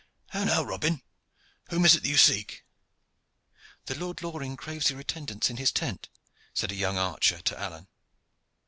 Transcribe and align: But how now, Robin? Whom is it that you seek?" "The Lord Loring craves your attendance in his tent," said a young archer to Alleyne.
But 0.33 0.33
how 0.33 0.43
now, 0.45 0.63
Robin? 0.63 1.03
Whom 1.69 1.85
is 1.85 1.93
it 1.93 2.01
that 2.01 2.09
you 2.09 2.17
seek?" 2.17 2.65
"The 3.85 3.93
Lord 3.93 4.23
Loring 4.23 4.57
craves 4.57 4.89
your 4.89 4.99
attendance 4.99 5.51
in 5.51 5.57
his 5.57 5.71
tent," 5.71 6.09
said 6.55 6.71
a 6.71 6.75
young 6.75 6.97
archer 6.97 7.39
to 7.43 7.59
Alleyne. 7.59 7.87